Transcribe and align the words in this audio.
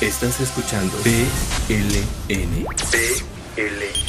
Estás 0.00 0.40
escuchando 0.40 0.94
PLN. 1.02 2.64
PLN. 3.54 4.00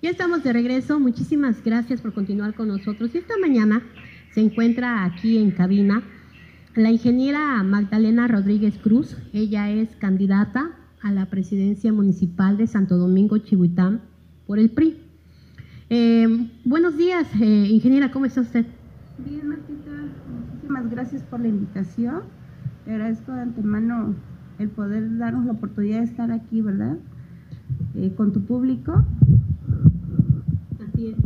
Ya 0.00 0.10
estamos 0.10 0.44
de 0.44 0.52
regreso. 0.52 1.00
Muchísimas 1.00 1.64
gracias 1.64 2.00
por 2.00 2.14
continuar 2.14 2.54
con 2.54 2.68
nosotros. 2.68 3.12
Y 3.16 3.18
esta 3.18 3.36
mañana 3.36 3.82
se 4.30 4.40
encuentra 4.42 5.04
aquí 5.04 5.38
en 5.38 5.50
cabina 5.50 6.04
la 6.74 6.90
ingeniera 6.90 7.62
Magdalena 7.62 8.28
Rodríguez 8.28 8.78
Cruz. 8.78 9.16
Ella 9.32 9.70
es 9.70 9.94
candidata 9.96 10.70
a 11.02 11.12
la 11.12 11.26
presidencia 11.26 11.92
municipal 11.92 12.56
de 12.56 12.66
Santo 12.66 12.96
Domingo, 12.96 13.38
Chihuitán, 13.38 14.00
por 14.46 14.58
el 14.58 14.70
PRI. 14.70 14.96
Eh, 15.90 16.48
buenos 16.64 16.96
días, 16.96 17.26
eh, 17.40 17.66
ingeniera, 17.68 18.10
¿cómo 18.10 18.24
está 18.24 18.40
usted? 18.40 18.64
Bien, 19.18 19.46
Martita, 19.48 19.90
muchísimas 20.50 20.90
gracias 20.90 21.22
por 21.24 21.40
la 21.40 21.48
invitación. 21.48 22.22
Te 22.84 22.92
agradezco 22.92 23.32
de 23.32 23.42
antemano 23.42 24.14
el 24.58 24.68
poder 24.70 25.18
darnos 25.18 25.44
la 25.44 25.52
oportunidad 25.52 25.98
de 25.98 26.04
estar 26.04 26.32
aquí, 26.32 26.62
¿verdad? 26.62 26.96
Eh, 27.96 28.14
con 28.16 28.32
tu 28.32 28.42
público. 28.44 29.04
Así 30.88 31.08
es. 31.08 31.16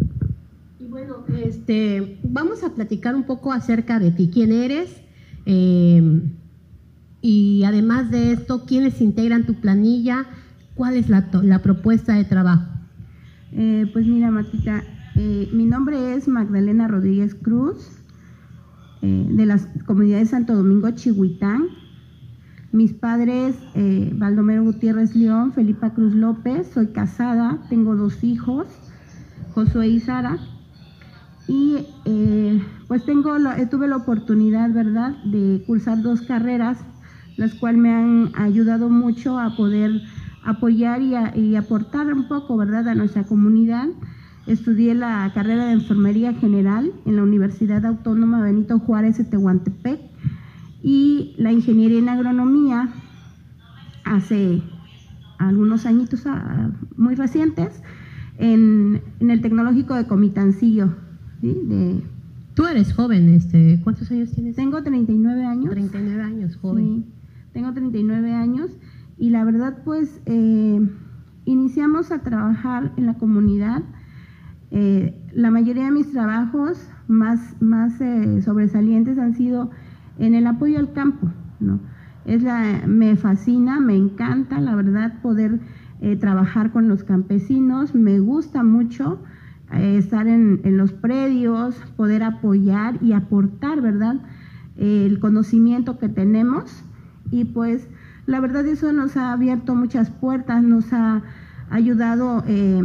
Y 0.80 0.86
bueno, 0.86 1.18
este, 1.38 2.18
vamos 2.24 2.64
a 2.64 2.74
platicar 2.74 3.14
un 3.14 3.24
poco 3.24 3.52
acerca 3.52 4.00
de 4.00 4.10
ti, 4.10 4.30
quién 4.32 4.50
eres 4.50 5.05
eh, 5.46 6.22
y 7.22 7.62
además 7.64 8.10
de 8.10 8.32
esto, 8.32 8.66
quiénes 8.66 9.00
integran 9.00 9.46
tu 9.46 9.54
planilla, 9.54 10.26
cuál 10.74 10.96
es 10.96 11.08
la, 11.08 11.62
propuesta 11.62 12.14
de 12.14 12.24
trabajo. 12.24 12.66
Eh, 13.52 13.88
pues 13.92 14.06
mira, 14.06 14.30
Martita, 14.30 14.82
eh, 15.14 15.48
mi 15.52 15.64
nombre 15.64 16.14
es 16.14 16.28
Magdalena 16.28 16.88
Rodríguez 16.88 17.34
Cruz, 17.34 17.92
de 19.02 19.46
la 19.46 19.60
comunidad 19.84 20.18
de 20.18 20.26
Santo 20.26 20.56
Domingo, 20.56 20.90
Chihuitán. 20.90 21.66
Mis 22.72 22.92
padres, 22.92 23.54
Baldomero 24.14 24.64
Gutiérrez 24.64 25.14
León, 25.14 25.52
Felipa 25.52 25.94
Cruz 25.94 26.12
López, 26.12 26.68
soy 26.74 26.88
casada, 26.88 27.62
tengo 27.70 27.94
dos 27.94 28.24
hijos, 28.24 28.66
Josué 29.54 29.88
y 29.88 30.00
Sara. 30.00 30.40
Y 31.48 31.76
eh, 32.04 32.62
pues 32.88 33.04
tengo, 33.04 33.36
tuve 33.70 33.88
la 33.88 33.96
oportunidad, 33.96 34.72
¿verdad?, 34.72 35.16
de 35.24 35.62
cursar 35.66 36.02
dos 36.02 36.22
carreras, 36.22 36.78
las 37.36 37.54
cuales 37.54 37.80
me 37.80 37.94
han 37.94 38.30
ayudado 38.34 38.88
mucho 38.88 39.38
a 39.38 39.56
poder 39.56 40.02
apoyar 40.44 41.02
y, 41.02 41.56
aportar 41.56 42.12
un 42.12 42.28
poco, 42.28 42.56
¿verdad?, 42.56 42.88
a 42.88 42.94
nuestra 42.94 43.24
comunidad. 43.24 43.86
Estudié 44.46 44.94
la 44.94 45.30
carrera 45.34 45.66
de 45.66 45.72
Enfermería 45.72 46.32
General 46.34 46.92
en 47.04 47.16
la 47.16 47.22
Universidad 47.22 47.84
Autónoma 47.84 48.42
Benito 48.42 48.78
Juárez 48.78 49.18
de 49.18 49.24
Tehuantepec 49.24 50.00
y 50.82 51.34
la 51.36 51.50
Ingeniería 51.50 51.98
en 51.98 52.08
Agronomía 52.08 52.88
hace 54.04 54.62
algunos 55.38 55.84
añitos 55.84 56.26
ah, 56.26 56.70
muy 56.96 57.16
recientes 57.16 57.82
en, 58.38 59.02
en 59.18 59.30
el 59.30 59.40
Tecnológico 59.40 59.94
de 59.94 60.06
Comitancillo, 60.06 60.94
de, 61.54 62.02
Tú 62.56 62.64
eres 62.64 62.94
joven, 62.94 63.28
este, 63.28 63.78
¿cuántos 63.84 64.10
años 64.10 64.32
tienes? 64.32 64.56
Tengo 64.56 64.82
39 64.82 65.44
años. 65.44 65.70
39 65.72 66.22
años, 66.22 66.56
joven. 66.56 67.04
tengo 67.52 67.70
39 67.70 68.32
años 68.32 68.70
y 69.18 69.28
la 69.28 69.44
verdad 69.44 69.82
pues 69.84 70.22
eh, 70.24 70.80
iniciamos 71.44 72.12
a 72.12 72.22
trabajar 72.22 72.94
en 72.96 73.04
la 73.04 73.12
comunidad. 73.12 73.82
Eh, 74.70 75.14
la 75.34 75.50
mayoría 75.50 75.84
de 75.84 75.90
mis 75.90 76.10
trabajos 76.10 76.78
más, 77.08 77.60
más 77.60 78.00
eh, 78.00 78.40
sobresalientes 78.40 79.18
han 79.18 79.34
sido 79.34 79.70
en 80.18 80.34
el 80.34 80.46
apoyo 80.46 80.78
al 80.78 80.94
campo, 80.94 81.30
¿no? 81.60 81.78
Es 82.24 82.42
la, 82.42 82.84
me 82.86 83.16
fascina, 83.16 83.80
me 83.80 83.96
encanta, 83.96 84.62
la 84.62 84.74
verdad, 84.74 85.20
poder 85.20 85.60
trabajar 86.20 86.72
con 86.72 86.88
los 86.88 87.04
campesinos, 87.04 87.94
me 87.94 88.18
gusta 88.18 88.62
mucho 88.62 89.18
eh, 89.72 89.96
estar 89.98 90.26
en, 90.26 90.60
los 90.76 90.92
predios, 90.92 91.74
poder 91.96 92.22
apoyar 92.22 93.02
y 93.02 93.12
aportar, 93.12 93.80
¿verdad? 93.80 94.16
el 94.76 95.18
conocimiento 95.20 95.98
que 95.98 96.10
tenemos 96.10 96.84
y 97.30 97.46
pues 97.46 97.88
la 98.26 98.40
verdad 98.40 98.66
eso 98.66 98.92
nos 98.92 99.16
ha 99.16 99.32
abierto 99.32 99.74
muchas 99.74 100.10
puertas, 100.10 100.62
nos 100.62 100.92
ha 100.92 101.22
ayudado 101.70 102.44
eh, 102.46 102.82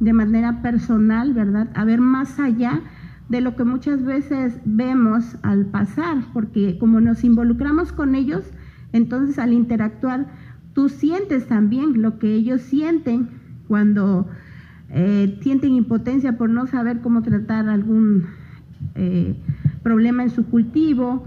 de 0.00 0.12
manera 0.12 0.62
personal, 0.62 1.34
¿verdad? 1.34 1.68
A 1.74 1.84
ver 1.84 2.00
más 2.00 2.38
allá 2.38 2.80
de 3.28 3.40
lo 3.40 3.56
que 3.56 3.64
muchas 3.64 4.04
veces 4.04 4.60
vemos 4.64 5.36
al 5.42 5.66
pasar, 5.66 6.24
porque 6.32 6.78
como 6.78 7.00
nos 7.00 7.24
involucramos 7.24 7.92
con 7.92 8.14
ellos, 8.14 8.44
entonces 8.92 9.38
al 9.38 9.52
interactuar, 9.52 10.26
tú 10.74 10.88
sientes 10.88 11.46
también 11.46 12.00
lo 12.02 12.18
que 12.18 12.32
ellos 12.34 12.62
sienten 12.62 13.28
cuando 13.66 14.28
eh, 14.96 15.40
sienten 15.42 15.74
impotencia 15.74 16.38
por 16.38 16.48
no 16.48 16.68
saber 16.68 17.00
cómo 17.00 17.22
tratar 17.22 17.68
algún 17.68 18.26
eh, 18.94 19.34
problema 19.82 20.22
en 20.22 20.30
su 20.30 20.46
cultivo 20.46 21.24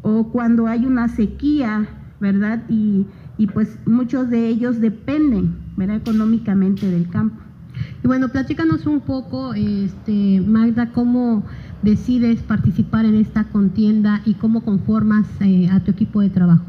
o 0.00 0.28
cuando 0.32 0.66
hay 0.66 0.86
una 0.86 1.06
sequía, 1.08 1.86
¿verdad? 2.18 2.62
Y, 2.70 3.06
pues 3.52 3.78
muchos 3.86 4.28
de 4.30 4.48
ellos 4.48 4.80
dependen, 4.80 5.54
¿verdad? 5.76 5.96
Económicamente 5.96 6.90
del 6.90 7.10
campo. 7.10 7.36
Y 8.02 8.06
bueno, 8.06 8.28
platícanos 8.28 8.86
un 8.86 9.00
poco, 9.00 9.52
este, 9.54 10.42
Magda, 10.46 10.92
cómo 10.92 11.44
decides 11.82 12.42
participar 12.42 13.04
en 13.04 13.16
esta 13.16 13.44
contienda 13.44 14.22
y 14.24 14.34
cómo 14.34 14.62
conformas 14.62 15.26
eh, 15.40 15.68
a 15.70 15.80
tu 15.80 15.90
equipo 15.90 16.22
de 16.22 16.30
trabajo. 16.30 16.64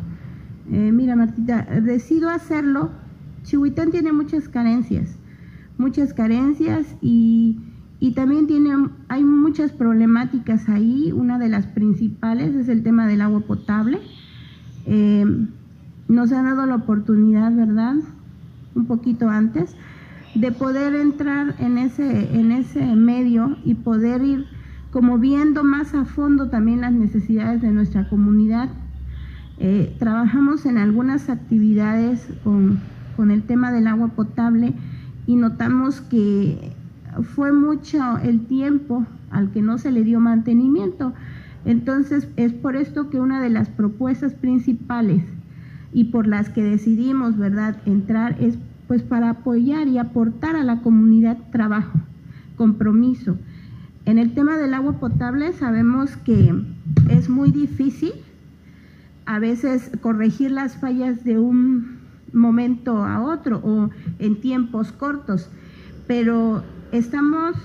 mira, 0.67 1.15
Martita, 1.15 1.63
decido 1.81 2.29
hacerlo. 2.29 2.91
Chihuitán 3.43 3.91
tiene 3.91 4.11
muchas 4.11 4.49
carencias 4.49 5.17
muchas 5.81 6.13
carencias 6.13 6.95
y, 7.01 7.59
también 8.15 8.47
tiene, 8.47 8.71
hay 9.09 9.23
muchas 9.23 9.71
problemáticas 9.71 10.69
ahí. 10.69 11.11
Una 11.11 11.37
de 11.37 11.49
las 11.49 11.65
principales 11.67 12.55
es 12.55 12.69
el 12.69 12.83
tema 12.83 13.07
del 13.07 13.21
agua 13.21 13.41
potable. 13.41 13.99
Eh, 14.85 15.25
nos 16.07 16.31
ha 16.31 16.41
dado 16.43 16.65
la 16.65 16.75
oportunidad, 16.75 17.55
¿verdad? 17.55 17.95
Un 18.75 18.85
poquito 18.85 19.29
antes, 19.29 19.75
de 20.35 20.51
poder 20.51 20.95
entrar 20.95 21.55
en 21.59 21.77
ese, 21.77 22.39
en 22.39 22.51
ese 22.51 22.95
medio 22.95 23.57
y 23.65 23.75
poder 23.75 24.23
ir 24.23 24.45
como 24.91 25.17
viendo 25.17 25.63
más 25.63 25.93
a 25.93 26.05
fondo 26.05 26.49
también 26.49 26.81
las 26.81 26.93
necesidades 26.93 27.61
de 27.61 27.71
nuestra 27.71 28.09
comunidad. 28.09 28.69
Eh, 29.57 29.95
trabajamos 29.99 30.65
en 30.65 30.77
algunas 30.77 31.29
actividades 31.29 32.27
con, 32.43 32.79
con 33.15 33.31
el 33.31 33.43
tema 33.43 33.71
del 33.71 33.87
agua 33.87 34.09
potable 34.09 34.73
y 35.27 35.35
notamos 35.35 36.01
que 36.01 36.73
fue 37.35 37.51
mucho 37.51 38.17
el 38.19 38.45
tiempo 38.45 39.05
al 39.29 39.51
que 39.51 39.61
no 39.61 39.77
se 39.77 39.91
le 39.91 40.03
dio 40.03 40.19
mantenimiento. 40.19 41.13
Entonces 41.65 42.27
es 42.37 42.53
por 42.53 42.75
esto 42.75 43.09
que 43.09 43.19
una 43.19 43.41
de 43.41 43.49
las 43.49 43.69
propuestas 43.69 44.33
principales 44.33 45.23
y 45.93 46.05
por 46.05 46.27
las 46.27 46.49
que 46.49 46.63
decidimos, 46.63 47.37
¿verdad?, 47.37 47.77
entrar 47.85 48.37
es 48.39 48.57
pues 48.87 49.03
para 49.03 49.29
apoyar 49.29 49.87
y 49.87 49.97
aportar 49.97 50.55
a 50.55 50.63
la 50.63 50.81
comunidad 50.81 51.37
trabajo, 51.51 51.97
compromiso. 52.57 53.37
En 54.05 54.17
el 54.17 54.33
tema 54.33 54.57
del 54.57 54.73
agua 54.73 54.99
potable 54.99 55.53
sabemos 55.53 56.17
que 56.17 56.53
es 57.09 57.29
muy 57.29 57.51
difícil 57.51 58.11
a 59.25 59.39
veces 59.39 59.91
corregir 60.01 60.51
las 60.51 60.75
fallas 60.75 61.23
de 61.23 61.39
un 61.39 62.00
momento 62.33 63.03
a 63.03 63.21
otro 63.21 63.57
o 63.63 63.89
en 64.19 64.41
tiempos 64.41 64.91
cortos, 64.91 65.49
pero 66.07 66.63
estamos 66.91 67.55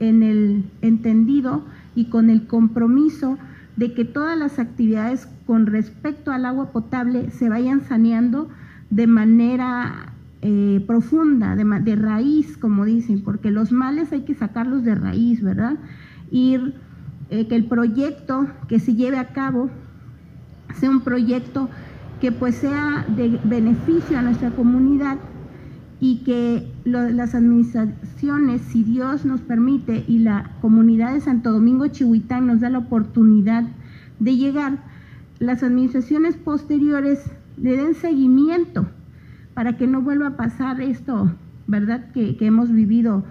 en 0.00 0.22
el 0.22 0.64
entendido 0.80 1.64
y 1.94 2.06
con 2.06 2.30
el 2.30 2.46
compromiso 2.46 3.38
de 3.76 3.94
que 3.94 4.04
todas 4.04 4.38
las 4.38 4.58
actividades 4.58 5.28
con 5.46 5.66
respecto 5.66 6.30
al 6.30 6.44
agua 6.44 6.72
potable 6.72 7.30
se 7.30 7.48
vayan 7.48 7.82
saneando 7.82 8.48
de 8.90 9.06
manera 9.06 10.12
eh, 10.42 10.82
profunda, 10.86 11.54
de, 11.56 11.96
raíz, 11.96 12.56
como 12.56 12.84
dicen, 12.84 13.22
porque 13.22 13.50
los 13.50 13.72
males 13.72 14.12
hay 14.12 14.22
que 14.22 14.34
sacarlos 14.34 14.84
de 14.84 14.94
raíz, 14.94 15.42
¿verdad? 15.42 15.76
Ir, 16.30 16.74
eh, 17.30 17.46
que 17.46 17.54
el 17.54 17.66
proyecto 17.66 18.48
que 18.68 18.78
se 18.78 18.94
lleve 18.94 19.18
a 19.18 19.28
cabo 19.28 19.70
sea 20.74 20.90
un 20.90 21.02
proyecto 21.02 21.70
que 22.22 22.30
pues 22.30 22.54
sea 22.54 23.04
de 23.08 23.40
beneficio 23.42 24.16
a 24.16 24.22
nuestra 24.22 24.52
comunidad 24.52 25.18
y 25.98 26.18
que 26.18 26.72
las 26.84 27.34
administraciones, 27.34 28.62
si 28.62 28.84
Dios 28.84 29.24
nos 29.24 29.40
permite 29.40 30.04
y 30.06 30.20
la 30.20 30.52
comunidad 30.60 31.14
de 31.14 31.20
Santo 31.20 31.50
Domingo 31.50 31.88
Chihuitán 31.88 32.46
nos 32.46 32.60
da 32.60 32.70
la 32.70 32.78
oportunidad 32.78 33.64
de 34.20 34.36
llegar, 34.36 34.84
las 35.40 35.64
administraciones 35.64 36.36
posteriores 36.36 37.28
le 37.56 37.76
den 37.76 37.94
seguimiento 37.94 38.86
para 39.54 39.76
que 39.76 39.88
no 39.88 40.00
vuelva 40.00 40.28
a 40.28 40.36
pasar 40.36 40.80
esto, 40.80 41.32
¿verdad? 41.66 42.12
Que, 42.12 42.36
que 42.36 42.46
hemos 42.46 42.70
vivido 42.70 43.24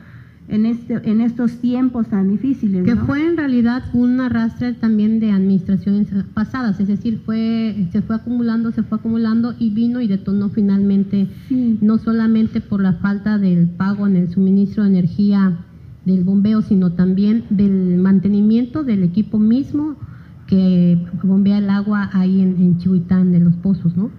en, 0.47 0.65
este, 0.65 0.99
en 1.09 1.21
estos 1.21 1.59
tiempos 1.59 2.07
tan 2.07 2.29
difíciles. 2.29 2.83
Que 2.83 2.95
¿no? 2.95 3.05
fue 3.05 3.25
en 3.25 3.38
realidad 3.38 3.83
un 3.93 4.19
arrastre 4.19 4.73
también 4.73 5.19
de 5.19 5.31
administraciones 5.31 6.07
pasadas, 6.33 6.79
es 6.79 6.88
decir, 6.88 7.21
fue 7.25 7.88
se 7.91 8.01
fue 8.01 8.15
acumulando, 8.17 8.71
se 8.71 8.83
fue 8.83 8.97
acumulando 8.97 9.53
y 9.57 9.69
vino 9.69 10.01
y 10.01 10.07
detonó 10.07 10.49
finalmente, 10.49 11.27
Sí. 11.47 11.77
no 11.81 11.97
solamente 11.97 12.59
por 12.61 12.81
la 12.81 12.93
falta 12.93 13.38
del 13.38 13.67
pago 13.69 14.07
en 14.07 14.15
el 14.17 14.29
suministro 14.29 14.83
de 14.83 14.89
energía 14.89 15.59
del 16.05 16.23
bombeo, 16.23 16.61
sino 16.61 16.91
también 16.94 17.44
del 17.49 17.97
mantenimiento 17.99 18.83
del 18.83 19.03
equipo 19.03 19.37
mismo 19.39 19.95
que 20.47 20.97
bombea 21.23 21.59
el 21.59 21.69
agua 21.69 22.09
ahí 22.11 22.41
en, 22.41 22.57
en 22.57 22.77
Chihuitán, 22.77 23.31
de 23.31 23.39
los 23.39 23.55
pozos, 23.55 23.95
¿no? 23.95 24.09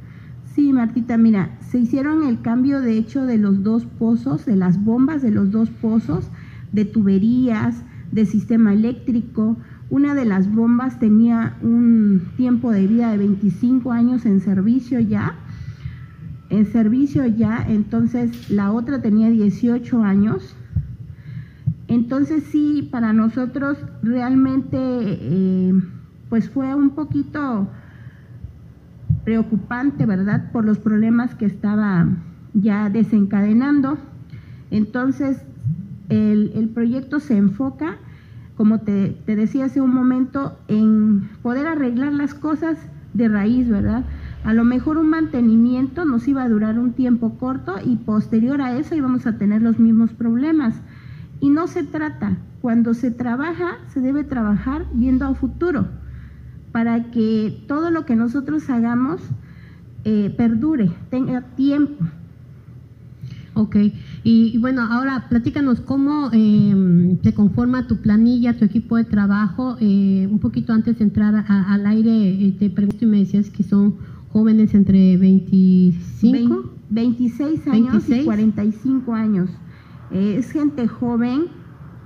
Sí, 0.55 0.71
Martita, 0.75 1.17
mira, 1.17 1.57
se 1.61 1.79
hicieron 1.79 2.25
el 2.25 2.43
cambio 2.43 2.83
de 2.83 2.99
hecho 2.99 3.25
de 3.25 3.39
los 3.39 3.63
dos 3.63 3.87
pozos, 3.87 4.45
de 4.45 4.55
las 4.55 4.85
bombas 4.85 5.23
de 5.23 5.31
los 5.31 5.51
dos 5.51 5.71
pozos, 5.71 6.29
de 6.73 6.85
tuberías, 6.85 7.83
de 8.11 8.27
sistema 8.27 8.75
eléctrico. 8.75 9.57
Una 9.89 10.15
de 10.15 10.27
las 10.27 10.53
bombas 10.53 10.99
tenía 10.99 11.57
un 11.63 12.23
tiempo 12.37 12.71
de 12.71 12.87
vida 12.87 13.11
de 13.13 13.19
25 13.19 13.93
años 13.93 14.27
en 14.27 14.41
servicio 14.41 15.01
ya, 15.01 15.37
en 16.51 16.67
servicio 16.67 17.25
ya, 17.25 17.65
entonces 17.67 18.51
la 18.51 18.73
otra 18.73 19.01
tenía 19.01 19.31
18 19.31 20.03
años. 20.03 20.55
Entonces 21.89 22.45
sí, 22.45 22.87
para 22.93 23.15
nosotros 23.15 23.79
realmente 24.03 24.77
eh, 24.79 25.73
pues 26.29 26.51
fue 26.51 26.75
un 26.75 26.91
poquito 26.91 27.69
preocupante, 29.25 30.07
¿verdad? 30.07 30.51
Por 30.53 30.65
los 30.65 30.79
problemas 30.79 31.35
que 31.35 31.47
estaba 31.47 32.07
ya 32.55 32.91
desencadenando. 32.91 33.99
Entonces, 34.71 35.43
el, 36.09 36.53
el 36.55 36.69
proyecto 36.69 37.21
se 37.21 37.37
enfoca, 37.37 37.97
como 38.57 38.81
te, 38.81 39.17
te 39.25 39.37
decía 39.37 39.67
hace 39.67 39.81
un 39.81 39.95
momento, 39.95 40.59
en 40.69 41.29
poder 41.43 41.67
arreglar 41.67 42.13
las 42.13 42.35
cosas 42.35 42.79
de 43.15 43.29
raíz, 43.29 43.69
¿verdad? 43.69 44.05
A 44.45 44.55
lo 44.55 44.65
mejor 44.65 44.99
un 44.99 45.11
mantenimiento 45.11 46.05
nos 46.05 46.27
iba 46.27 46.43
a 46.43 46.49
durar 46.49 46.79
un 46.79 46.93
tiempo 46.93 47.39
corto 47.39 47.77
y 47.85 47.97
posterior 47.97 48.61
a 48.61 48.77
eso 48.77 48.95
íbamos 48.95 49.27
a 49.27 49.39
tener 49.39 49.63
los 49.63 49.79
mismos 49.79 50.13
problemas. 50.13 50.81
Y 51.41 51.51
no 51.51 51.67
se 51.67 51.85
trata, 51.85 52.39
cuando 52.61 52.95
se 52.95 53.11
trabaja, 53.11 53.79
se 53.89 54.01
debe 54.01 54.25
trabajar 54.25 54.87
viendo 54.93 55.27
a 55.27 55.35
futuro 55.35 55.87
para 56.73 57.11
que 57.11 57.63
todo 57.69 57.91
lo 57.91 58.05
que 58.07 58.17
nosotros 58.17 58.69
hagamos 58.71 59.21
eh, 60.05 60.33
perdure, 60.37 60.91
tenga 61.11 61.43
tiempo. 61.55 62.05
Ok, 63.55 63.77
y, 63.77 63.93
y 64.25 64.59
bueno, 64.59 64.81
ahora 64.83 65.27
platícanos 65.29 65.81
cómo 65.83 66.31
eh, 66.33 67.19
se 67.23 67.35
conforma 67.35 67.87
tu 67.87 67.99
planilla, 67.99 68.57
tu 68.57 68.65
equipo 68.65 68.97
de 68.97 69.05
trabajo. 69.05 69.77
Eh, 69.79 70.27
un 70.31 70.39
poquito 70.39 70.73
antes 70.73 70.99
de 70.99 71.05
entrar 71.05 71.35
a- 71.47 71.73
al 71.75 71.87
aire, 71.87 72.47
eh, 72.47 72.55
te 72.59 72.71
pregunto 72.71 73.05
y 73.05 73.09
me 73.09 73.19
decías 73.19 73.51
que 73.51 73.63
son 73.63 73.95
jóvenes 74.33 74.73
entre 74.73 75.19
25. 75.19 76.33
Vein- 76.33 76.63
26 76.89 77.69
años 77.69 77.93
26. 78.07 78.23
y 78.23 78.25
45 78.25 79.15
años. 79.15 79.51
Eh, 80.11 80.37
es 80.39 80.51
gente 80.51 80.89
joven, 80.89 81.43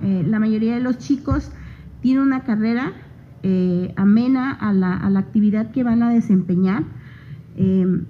la 0.01 0.39
mayoría 0.39 0.75
de 0.75 0.81
los 0.81 0.97
chicos 0.99 1.49
tiene 2.01 2.21
una 2.21 2.41
carrera 2.43 2.91
eh, 3.49 3.93
amena 3.95 4.51
a 4.51 4.73
la, 4.73 4.97
a 4.97 5.09
la 5.09 5.19
actividad 5.19 5.71
que 5.71 5.81
van 5.81 6.03
a 6.03 6.09
desempeñar. 6.09 6.83
Eh, 7.55 8.01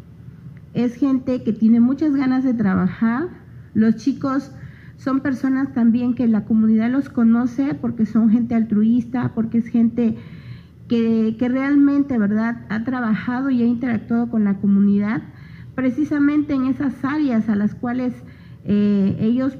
es 0.74 0.96
gente 0.96 1.44
que 1.44 1.54
tiene 1.54 1.80
muchas 1.80 2.16
ganas 2.16 2.44
de 2.44 2.56
trabajar. 2.56 3.28
Los 3.76 3.98
chicos 3.98 4.52
son 4.98 5.20
personas 5.20 5.74
también 5.76 6.16
que 6.16 6.28
la 6.28 6.44
comunidad 6.46 6.90
los 6.90 7.10
conoce 7.10 7.76
porque 7.76 8.08
son 8.08 8.32
gente 8.32 8.56
altruista, 8.56 9.36
porque 9.36 9.60
es 9.60 9.68
gente 9.68 10.18
que, 10.88 11.36
que 11.38 11.50
realmente, 11.50 12.18
¿verdad?, 12.18 12.66
ha 12.70 12.84
trabajado 12.84 13.52
y 13.52 13.62
ha 13.62 13.68
interactuado 13.68 14.32
con 14.32 14.44
la 14.44 14.56
comunidad 14.56 15.22
precisamente 15.76 16.56
en 16.56 16.66
esas 16.66 17.06
áreas 17.06 17.48
a 17.48 17.56
las 17.56 17.76
cuales 17.76 18.16
eh, 18.66 19.16
ellos 19.20 19.56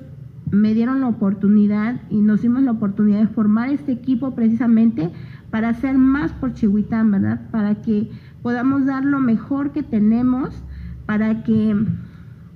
me 0.52 0.74
dieron 0.74 1.02
la 1.02 1.08
oportunidad 1.08 2.02
y 2.10 2.22
nos 2.22 2.42
dimos 2.42 2.64
la 2.64 2.72
oportunidad 2.72 3.20
de 3.20 3.28
formar 3.28 3.70
este 3.70 3.92
equipo 3.92 4.34
precisamente 4.34 5.12
para 5.50 5.70
hacer 5.70 5.98
más 5.98 6.32
por 6.34 6.54
Chihuitán, 6.54 7.12
¿verdad? 7.12 7.42
Para 7.52 7.76
que 7.76 8.12
podamos 8.42 8.86
dar 8.86 9.06
lo 9.06 9.20
mejor 9.20 9.72
que 9.72 9.84
tenemos, 9.84 10.64
para 11.06 11.44
que 11.44 11.76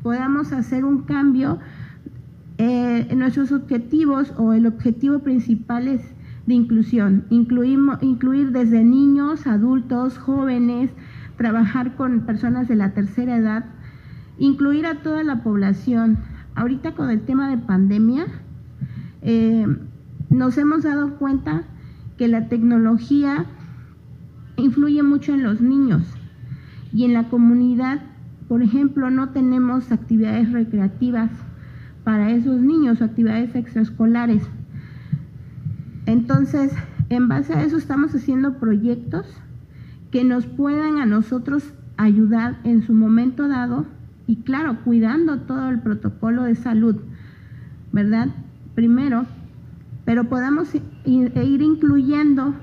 podamos 0.04 0.52
hacer 0.52 0.86
un 0.86 1.04
cambio. 1.04 1.60
Eh, 2.58 3.08
en 3.10 3.20
nuestros 3.20 3.52
objetivos 3.52 4.34
o 4.38 4.54
el 4.54 4.68
objetivo 4.68 5.20
principal 5.20 5.88
es 5.88 6.02
de 6.46 6.54
inclusión, 6.54 7.26
incluir 7.30 8.52
desde 8.52 8.84
niños, 8.84 9.48
adultos, 9.48 10.18
jóvenes, 10.18 10.92
trabajar 11.38 11.96
con 11.96 12.22
personas 12.22 12.68
de 12.68 12.76
la 12.76 12.94
tercera 12.94 13.38
edad, 13.38 13.66
incluir 14.38 14.86
a 14.86 15.02
toda 15.02 15.24
la 15.24 15.44
población. 15.44 16.20
Ahorita 16.54 16.94
con 16.94 17.10
el 17.10 17.22
tema 17.22 17.50
de 17.50 17.58
pandemia, 17.58 18.28
eh, 19.22 19.66
nos 20.30 20.58
hemos 20.58 20.84
dado 20.84 21.16
cuenta 21.16 21.64
que 22.22 22.28
la 22.28 22.50
tecnología 22.50 23.48
influye 24.56 25.02
mucho 25.02 25.34
en 25.34 25.42
los 25.42 25.60
niños 25.60 26.04
y 26.94 27.06
en 27.06 27.14
la 27.14 27.30
comunidad, 27.30 28.00
por 28.48 28.62
ejemplo, 28.62 29.10
no 29.10 29.30
tenemos 29.30 29.92
actividades 29.92 30.52
recreativas 30.52 31.32
para 32.04 32.30
esos 32.30 32.62
niños 32.62 33.02
actividades 33.02 33.56
extraescolares. 33.56 34.44
Entonces, 36.06 36.72
en 37.10 37.28
base 37.28 37.54
a 37.56 37.64
eso 37.64 37.78
estamos 37.78 38.14
haciendo 38.14 38.60
proyectos 38.60 39.26
que 40.12 40.24
nos 40.24 40.46
puedan 40.46 41.00
a 41.00 41.08
nosotros 41.08 41.74
ayudar 41.98 42.60
en 42.64 42.84
su 42.84 42.94
momento 42.94 43.48
dado 43.48 43.88
y 44.28 44.36
claro, 44.36 44.78
cuidando 44.84 45.40
todo 45.40 45.70
el 45.70 45.80
protocolo 45.80 46.44
de 46.44 46.54
salud, 46.54 46.98
¿verdad? 47.92 48.28
Primero, 48.76 49.26
pero 50.06 50.26
podamos 50.26 50.74
ir, 51.06 51.32
e 51.36 51.44
ir 51.44 51.62
incluyendo 51.62 52.56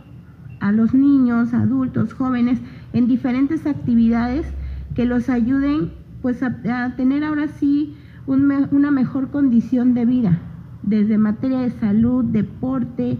a 0.60 0.72
los 0.72 0.94
niños, 0.94 1.54
adultos, 1.54 2.12
jóvenes 2.12 2.58
en 2.92 3.06
diferentes 3.06 3.66
actividades 3.66 4.46
que 4.94 5.04
los 5.04 5.28
ayuden 5.28 5.92
pues 6.22 6.42
a, 6.42 6.94
tener 6.96 7.22
ahora 7.22 7.46
sí 7.48 7.94
un 8.26 8.50
una 8.72 8.90
mejor 8.90 9.30
condición 9.30 9.94
de 9.94 10.04
vida, 10.04 10.38
desde 10.82 11.16
materia 11.16 11.60
de 11.60 11.70
salud, 11.70 12.24
deporte 12.24 13.18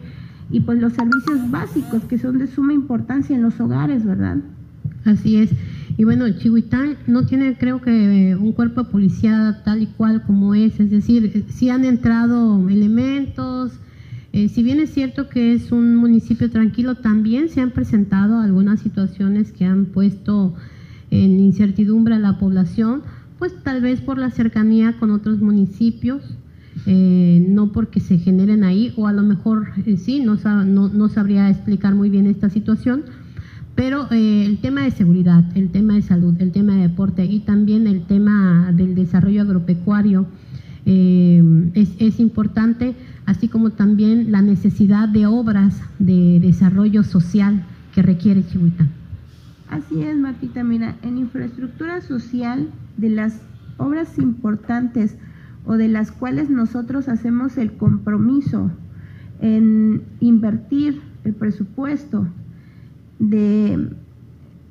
y 0.51 0.61
pues 0.61 0.81
los 0.81 0.95
servicios 0.95 1.51
básicos 1.51 2.05
que 2.05 2.19
son 2.19 2.39
de 2.39 2.47
suma 2.47 2.73
importancia 2.73 3.37
en 3.37 3.43
los 3.43 3.61
hogares, 3.61 4.05
¿verdad? 4.05 4.39
Así 5.05 5.37
es. 5.37 5.51
Y 5.97 6.05
bueno, 6.05 6.29
Chihuitán 6.31 6.97
no 7.07 7.27
tiene, 7.27 7.57
creo 7.59 7.81
que, 7.81 8.37
un 8.39 8.53
cuerpo 8.53 8.85
de 8.85 8.91
policía 8.91 9.63
tal 9.65 9.83
y 9.83 9.87
cual 9.87 10.23
como 10.23 10.55
es. 10.55 10.79
Es 10.79 10.91
decir, 10.91 11.33
eh, 11.35 11.45
sí 11.49 11.71
han 11.71 11.85
entrado 11.85 12.69
elementos. 12.69 13.81
Eh, 14.39 14.49
si 14.49 14.63
bien 14.63 14.79
es 14.79 14.91
cierto 14.91 15.29
que 15.29 15.53
es 15.53 15.73
un 15.73 15.97
municipio 15.97 16.49
tranquilo, 16.49 16.95
también 16.95 17.49
se 17.49 17.61
han 17.61 17.73
presentado 17.73 18.39
algunas 18.39 18.79
situaciones 18.79 19.51
que 19.51 19.65
han 19.65 19.87
puesto 19.87 20.55
en 21.11 21.41
incertidumbre 21.41 22.15
a 22.15 22.21
la 22.21 22.39
población, 22.39 23.03
pues 23.41 23.53
tal 23.65 23.81
vez 23.81 24.01
por 24.01 24.17
la 24.17 24.31
cercanía 24.31 24.97
con 25.01 25.11
otros 25.11 25.41
municipios, 25.41 26.23
eh, 26.87 27.45
no 27.49 27.73
porque 27.73 27.99
se 27.99 28.19
generen 28.19 28.63
ahí, 28.63 28.93
o 28.97 29.09
a 29.09 29.13
lo 29.13 29.25
mejor 29.25 29.71
eh, 29.85 29.97
sí, 29.97 30.21
no, 30.21 30.37
no, 30.65 30.89
no 30.89 31.09
sabría 31.09 31.51
explicar 31.51 31.97
muy 31.97 32.09
bien 32.09 32.29
esta 32.29 32.49
situación, 32.49 33.03
pero 33.75 34.07
eh, 34.13 34.45
el 34.47 34.59
tema 34.59 34.83
de 34.83 34.93
seguridad, 34.93 35.45
el 35.57 35.71
tema 35.71 35.95
de 35.95 36.03
salud, 36.03 36.35
el 36.39 36.53
tema 36.53 36.77
de 36.77 36.83
deporte 36.83 37.25
y 37.25 37.41
también 37.41 37.89
el 37.89 38.03
tema 38.03 38.71
del 38.73 38.95
desarrollo 38.95 39.43
agropecuario 39.43 40.27
es, 40.89 41.91
es 41.99 42.19
importante, 42.21 42.95
así 43.27 43.49
como 43.49 43.71
también 43.71 44.33
la 44.33 44.43
necesidad 44.43 45.09
de 45.09 45.27
obras 45.27 45.81
de 45.99 46.41
desarrollo 46.41 47.05
social 47.05 47.63
que 47.95 48.03
requiere 48.03 48.47
Chihuitán. 48.47 48.89
Así 49.69 50.01
es, 50.03 50.17
Martita. 50.17 50.65
Mira, 50.65 50.97
en 51.03 51.19
infraestructura 51.19 52.01
social, 52.01 52.71
de 52.97 53.11
las 53.11 53.41
obras 53.77 54.19
importantes 54.19 55.17
o 55.65 55.75
de 55.77 55.89
las 55.89 56.11
cuales 56.11 56.51
nosotros 56.51 57.09
hacemos 57.09 57.57
el 57.57 57.73
compromiso 57.73 58.71
en 59.41 60.03
invertir 60.21 61.01
el 61.25 61.35
presupuesto 61.35 62.27
de, 63.19 63.89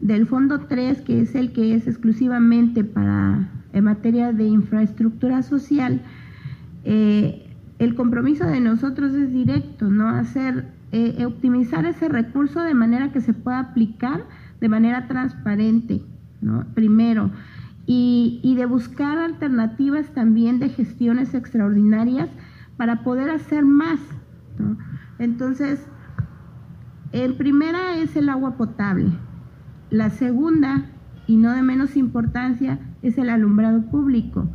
del 0.01 0.25
Fondo 0.25 0.61
3, 0.61 1.01
que 1.01 1.21
es 1.21 1.35
el 1.35 1.53
que 1.53 1.75
es 1.75 1.87
exclusivamente 1.87 2.83
para 2.83 3.49
en 3.77 3.83
materia 3.83 4.33
de 4.33 4.45
infraestructura 4.45 5.43
social, 5.43 6.01
eh, 6.83 7.55
el 7.79 7.95
compromiso 7.95 8.45
de 8.45 8.59
nosotros 8.59 9.13
es 9.13 9.31
directo, 9.31 9.89
¿no? 9.89 10.09
Hacer, 10.09 10.65
eh, 10.91 11.25
optimizar 11.25 11.85
ese 11.85 12.09
recurso 12.09 12.61
de 12.61 12.73
manera 12.73 13.11
que 13.11 13.21
se 13.21 13.33
pueda 13.33 13.59
aplicar 13.59 14.25
de 14.59 14.69
manera 14.69 15.07
transparente, 15.07 16.01
¿no? 16.41 16.65
Primero. 16.73 17.31
y, 17.89 18.41
y 18.43 18.55
de 18.55 18.65
buscar 18.65 19.17
alternativas 19.17 20.07
también 20.13 20.59
de 20.59 20.67
gestiones 20.67 21.33
extraordinarias 21.33 22.27
para 22.75 23.01
poder 23.03 23.29
hacer 23.29 23.63
más. 23.63 23.99
¿no? 24.59 24.77
Entonces, 25.19 25.87
en 27.13 27.37
primera 27.37 27.95
es 27.95 28.17
el 28.17 28.27
agua 28.27 28.57
potable. 28.57 29.11
La 29.89 30.09
segunda, 30.09 30.83
y 31.27 31.35
no 31.35 31.51
de 31.51 31.61
menos 31.61 31.97
importancia, 31.97 32.79
es 33.01 33.17
el 33.17 33.29
alumbrado 33.29 33.81
público. 33.83 34.49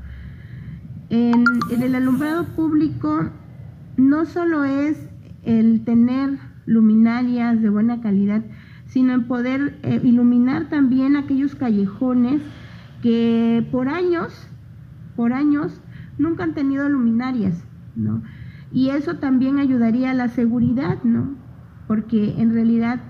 En, 1.11 1.45
el 1.71 1.95
alumbrado 1.95 2.45
público 2.57 3.31
no 3.99 4.25
solo 4.25 4.65
es 4.65 5.09
el 5.45 5.85
tener 5.85 6.39
luminarias 6.65 7.61
de 7.61 7.69
buena 7.69 8.01
calidad, 8.01 8.43
sino 8.87 9.13
en 9.13 9.27
poder 9.27 9.79
eh, 9.83 10.01
iluminar 10.03 10.71
también 10.71 11.17
aquellos 11.17 11.55
callejones 11.55 12.41
que 13.03 13.67
por 13.71 13.89
años, 13.89 14.49
por 15.15 15.33
años, 15.33 15.81
nunca 16.19 16.45
han 16.45 16.55
tenido 16.55 16.89
luminarias, 16.89 17.63
¿no? 17.97 18.23
Y 18.73 18.91
eso 18.91 19.17
también 19.17 19.59
ayudaría 19.59 20.13
a 20.13 20.15
la 20.15 20.29
seguridad, 20.29 21.03
¿no? 21.05 21.35
Porque 21.87 22.41
en 22.41 22.55
realidad 22.55 23.01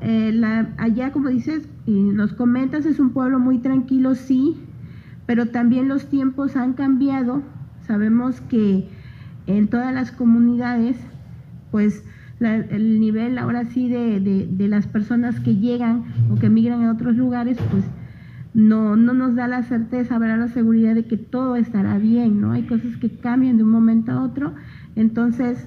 eh, 0.00 0.30
la, 0.32 0.68
allá, 0.78 1.12
como 1.12 1.28
dices 1.28 1.68
y 1.86 1.92
nos 1.92 2.32
comentas, 2.32 2.84
es 2.86 2.98
un 2.98 3.10
pueblo 3.10 3.38
muy 3.38 3.58
tranquilo, 3.58 4.14
sí, 4.14 4.56
pero 5.26 5.46
también 5.46 5.88
los 5.88 6.06
tiempos 6.06 6.56
han 6.56 6.74
cambiado. 6.74 7.42
Sabemos 7.86 8.40
que 8.42 8.88
en 9.46 9.68
todas 9.68 9.94
las 9.94 10.12
comunidades, 10.12 10.96
pues 11.70 12.04
la, 12.38 12.56
el 12.56 13.00
nivel 13.00 13.38
ahora 13.38 13.64
sí 13.64 13.88
de, 13.88 14.20
de, 14.20 14.68
las 14.68 14.86
personas 14.86 15.40
que 15.40 15.56
llegan 15.56 16.04
o 16.30 16.36
que 16.36 16.50
migran 16.50 16.84
a 16.84 16.92
otros 16.92 17.16
lugares, 17.16 17.56
pues 17.70 17.84
no, 18.52 18.96
no 18.96 19.14
nos 19.14 19.34
da 19.34 19.48
la 19.48 19.62
certeza, 19.62 20.16
habrá 20.16 20.36
la 20.36 20.48
seguridad 20.48 20.94
de 20.94 21.06
que 21.06 21.16
todo 21.16 21.56
estará 21.56 21.98
bien, 21.98 22.40
¿no? 22.40 22.52
Hay 22.52 22.64
cosas 22.64 22.96
que 22.96 23.10
cambian 23.10 23.56
de 23.56 23.64
un 23.64 23.70
momento 23.70 24.12
a 24.12 24.22
otro, 24.22 24.54
entonces 24.96 25.66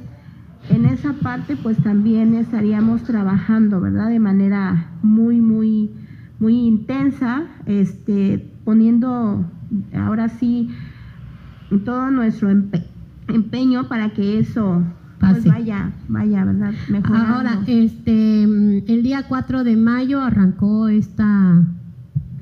en 0.69 0.85
esa 0.85 1.13
parte 1.13 1.55
pues 1.55 1.77
también 1.77 2.35
estaríamos 2.35 3.03
trabajando, 3.03 3.81
¿verdad? 3.81 4.09
De 4.09 4.19
manera 4.19 4.87
muy, 5.01 5.41
muy, 5.41 5.91
muy 6.39 6.55
intensa, 6.67 7.43
este, 7.65 8.51
poniendo 8.63 9.45
ahora 9.93 10.29
sí 10.29 10.69
todo 11.85 12.11
nuestro 12.11 12.49
empe 12.49 12.83
empeño 13.27 13.87
para 13.87 14.09
que 14.09 14.39
eso 14.39 14.83
pues 15.19 15.45
vaya, 15.45 15.91
vaya, 16.07 16.45
¿verdad? 16.45 16.73
Mejorando. 16.89 17.33
Ahora, 17.33 17.63
este, 17.67 18.43
el 18.43 19.03
día 19.03 19.25
4 19.27 19.63
de 19.63 19.75
mayo 19.75 20.21
arrancó 20.21 20.87
esta 20.87 21.61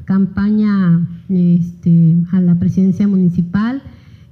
campaña 0.06 1.08
este, 1.28 2.16
a 2.32 2.40
la 2.40 2.56
presidencia 2.56 3.08
municipal. 3.08 3.82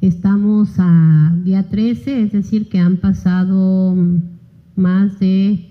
Estamos 0.06 0.76
a 0.78 1.34
día 1.44 1.68
13, 1.68 2.22
es 2.22 2.32
decir, 2.32 2.70
que 2.70 2.78
han 2.78 2.98
pasado 2.98 3.96
más 4.76 5.18
de 5.18 5.68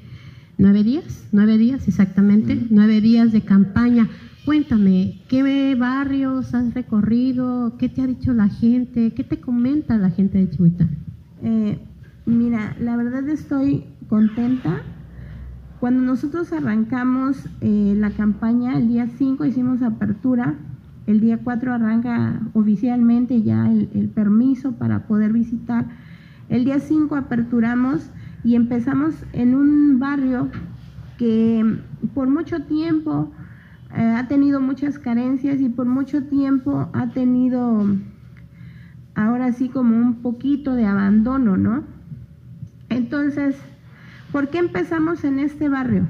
nueve 0.59 0.83
días, 0.83 1.29
nueve 1.31 1.57
días 1.57 1.87
exactamente, 1.87 2.67
nueve 2.69 3.01
días 3.01 3.31
de 3.31 3.43
campaña. 3.43 4.09
Cuéntame, 4.45 5.21
¿qué 5.29 5.77
barrios 5.77 6.53
has 6.53 6.75
recorrido? 6.75 7.77
¿Qué 7.79 7.89
te 7.89 8.03
ha 8.03 8.09
dicho 8.09 8.33
la 8.33 8.49
gente? 8.49 9.13
¿Qué 9.13 9.23
te 9.23 9.39
comenta 9.39 9.97
la 9.99 10.11
gente 10.11 10.39
de 10.39 10.51
Chihuitán? 10.51 10.91
Eh, 11.45 11.79
mira, 12.27 12.77
la 12.81 12.97
verdad 12.97 13.29
estoy 13.29 13.85
contenta 14.09 14.83
cuando 15.79 16.03
nosotros 16.03 16.53
arrancamos 16.53 17.37
eh, 17.61 17.95
la 17.97 18.11
campaña, 18.11 18.79
el 18.79 18.89
día 18.89 19.07
5 19.17 19.45
hicimos 19.45 19.81
apertura, 19.81 20.57
el 21.07 21.21
día 21.21 21.39
4 21.43 21.73
arranca 21.73 22.41
oficialmente 22.55 23.43
ya 23.43 23.71
el, 23.71 24.11
permiso 24.15 24.73
para 24.73 25.07
poder 25.07 25.33
visitar. 25.33 25.87
El 26.49 26.65
día 26.65 26.79
5 26.79 27.15
aperturamos 27.17 28.11
y 28.43 28.55
empezamos 28.55 29.15
en 29.33 29.55
un 29.55 29.99
barrio 29.99 30.49
que 31.19 31.79
por 32.15 32.29
mucho 32.29 32.63
tiempo 32.63 33.33
eh, 33.97 34.03
ha 34.03 34.29
tenido 34.29 34.61
muchas 34.61 34.99
carencias 34.99 35.61
y 35.61 35.69
por 35.69 35.87
mucho 35.87 36.25
tiempo 36.25 36.89
ha 36.93 37.11
tenido 37.11 37.87
ahora 39.15 39.53
sí 39.53 39.69
como 39.69 39.97
un 39.97 40.17
poquito 40.23 40.75
de 40.75 40.87
abandono, 40.87 41.57
¿no? 41.57 41.85
Entonces, 42.89 43.57
¿Por 44.35 44.49
qué 44.49 44.59
empezamos 44.59 45.23
en 45.23 45.39
este 45.39 45.69
barrio? 45.69 46.09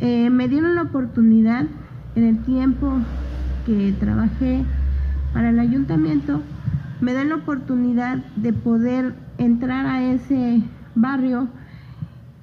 Eh, 0.00 0.30
me 0.30 0.48
dieron 0.48 0.76
la 0.76 0.80
oportunidad 0.84 1.66
en 2.14 2.24
el 2.24 2.38
tiempo 2.42 2.90
que 3.66 3.92
trabajé 3.98 4.64
para 5.34 5.50
el 5.50 5.58
ayuntamiento, 5.58 6.40
me 7.00 7.12
dan 7.12 7.28
la 7.28 7.34
oportunidad 7.34 8.18
de 8.36 8.52
poder 8.52 9.14
entrar 9.36 9.84
a 9.84 10.02
ese 10.02 10.62
barrio 10.94 11.48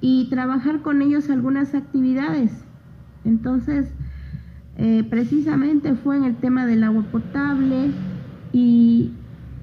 y 0.00 0.28
trabajar 0.30 0.82
con 0.82 1.02
ellos 1.02 1.30
algunas 1.30 1.74
actividades. 1.74 2.52
Entonces, 3.24 3.88
eh, 4.76 5.02
precisamente 5.08 5.94
fue 5.94 6.18
en 6.18 6.24
el 6.24 6.36
tema 6.36 6.66
del 6.66 6.84
agua 6.84 7.02
potable 7.10 7.90
y, 8.52 9.10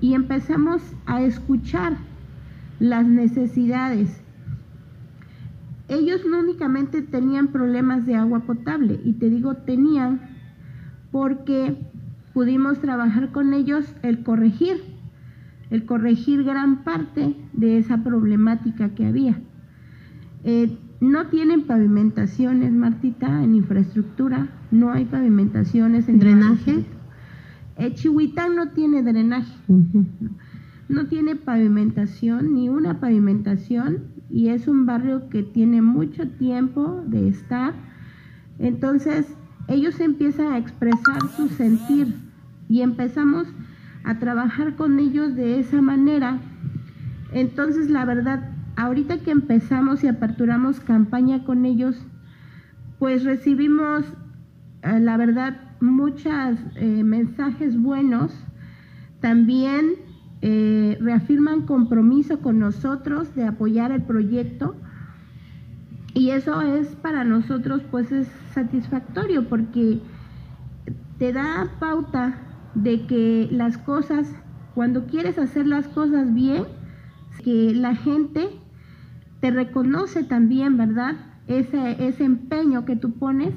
y 0.01 0.13
empezamos 0.15 0.81
a 1.05 1.21
escuchar 1.21 1.93
las 2.79 3.05
necesidades 3.05 4.21
ellos 5.91 6.21
no 6.25 6.39
únicamente 6.39 7.01
tenían 7.01 7.47
problemas 7.47 8.05
de 8.05 8.15
agua 8.15 8.39
potable, 8.39 9.01
y 9.03 9.13
te 9.13 9.29
digo 9.29 9.55
tenían 9.55 10.21
porque 11.11 11.77
pudimos 12.33 12.79
trabajar 12.79 13.31
con 13.31 13.53
ellos 13.53 13.93
el 14.03 14.23
corregir, 14.23 14.77
el 15.69 15.85
corregir 15.85 16.43
gran 16.43 16.83
parte 16.83 17.35
de 17.53 17.77
esa 17.77 18.03
problemática 18.03 18.89
que 18.89 19.05
había. 19.05 19.39
Eh, 20.43 20.77
no 21.01 21.27
tienen 21.27 21.63
pavimentaciones, 21.63 22.71
Martita, 22.71 23.43
en 23.43 23.55
infraestructura, 23.55 24.49
no 24.69 24.91
hay 24.91 25.05
pavimentaciones 25.05 26.07
en 26.07 26.19
drenaje. 26.19 26.85
Eh, 27.77 27.93
Chihuitán 27.95 28.55
no 28.55 28.69
tiene 28.69 29.01
drenaje, 29.01 29.51
uh 29.67 29.77
-huh. 29.77 30.05
no 30.89 31.07
tiene 31.07 31.35
pavimentación, 31.35 32.53
ni 32.53 32.69
una 32.69 32.99
pavimentación, 32.99 34.03
y 34.29 34.49
es 34.49 34.67
un 34.67 34.85
barrio 34.85 35.27
que 35.29 35.41
tiene 35.41 35.81
mucho 35.81 36.27
tiempo 36.29 37.03
de 37.07 37.29
estar. 37.29 37.73
Entonces, 38.59 39.25
ellos 39.71 39.99
empiezan 39.99 40.53
a 40.53 40.57
expresar 40.57 41.21
su 41.35 41.47
sentir 41.49 42.13
y 42.69 42.81
empezamos 42.81 43.47
a 44.03 44.19
trabajar 44.19 44.75
con 44.75 44.99
ellos 44.99 45.35
de 45.35 45.59
esa 45.59 45.81
manera. 45.81 46.39
Entonces, 47.31 47.89
la 47.89 48.05
verdad, 48.05 48.51
ahorita 48.75 49.19
que 49.19 49.31
empezamos 49.31 50.03
y 50.03 50.07
aperturamos 50.07 50.79
campaña 50.79 51.43
con 51.43 51.65
ellos, 51.65 51.95
pues 52.99 53.23
recibimos, 53.23 54.05
eh, 54.83 54.99
la 54.99 55.17
verdad, 55.17 55.57
muchos 55.79 56.57
eh, 56.75 57.03
mensajes 57.03 57.79
buenos. 57.81 58.33
También 59.19 59.93
eh, 60.41 60.97
reafirman 60.99 61.61
compromiso 61.67 62.39
con 62.39 62.59
nosotros 62.59 63.33
de 63.35 63.45
apoyar 63.45 63.91
el 63.91 64.01
proyecto 64.01 64.75
y 66.13 66.31
eso 66.31 66.61
es 66.61 66.87
para 66.95 67.23
nosotros 67.23 67.81
pues 67.89 68.11
es 68.11 68.27
satisfactorio 68.53 69.47
porque 69.47 70.01
te 71.17 71.31
da 71.33 71.69
pauta 71.79 72.37
de 72.75 73.05
que 73.05 73.47
las 73.51 73.77
cosas, 73.77 74.33
cuando 74.73 75.05
quieres 75.05 75.37
hacer 75.37 75.67
las 75.67 75.87
cosas 75.87 76.33
bien, 76.33 76.63
que 77.43 77.73
la 77.73 77.95
gente 77.95 78.49
te 79.39 79.51
reconoce 79.51 80.23
también, 80.23 80.77
¿verdad? 80.77 81.15
Ese, 81.47 82.07
ese 82.07 82.23
empeño 82.23 82.85
que 82.85 82.95
tú 82.95 83.13
pones 83.13 83.53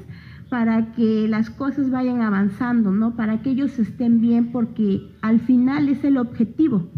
para 0.49 0.91
que 0.93 1.27
las 1.27 1.49
cosas 1.49 1.89
vayan 1.89 2.21
avanzando, 2.21 2.91
¿no? 2.91 3.15
Para 3.15 3.41
que 3.41 3.51
ellos 3.51 3.77
estén 3.79 4.21
bien, 4.21 4.51
porque 4.51 5.01
al 5.21 5.39
final 5.39 5.89
es 5.89 6.03
el 6.03 6.17
objetivo. 6.17 6.89